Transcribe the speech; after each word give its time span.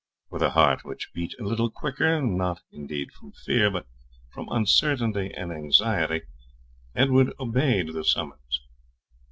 With 0.31 0.41
a 0.41 0.49
heart 0.49 0.83
which 0.83 1.11
beat 1.13 1.35
a 1.39 1.43
little 1.43 1.69
quicker, 1.69 2.19
not 2.23 2.63
indeed 2.71 3.11
from 3.11 3.33
fear, 3.33 3.69
but 3.69 3.85
from 4.33 4.49
uncertainty 4.49 5.31
and 5.31 5.51
anxiety, 5.51 6.23
Edward 6.95 7.33
obeyed 7.39 7.93
the 7.93 8.03
summons. 8.03 8.61